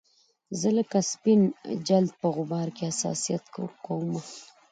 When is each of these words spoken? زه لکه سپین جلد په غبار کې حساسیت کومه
زه 0.59 0.69
لکه 0.77 0.99
سپین 1.11 1.41
جلد 1.87 2.11
په 2.21 2.27
غبار 2.35 2.67
کې 2.75 2.83
حساسیت 2.91 3.43
کومه 3.85 4.21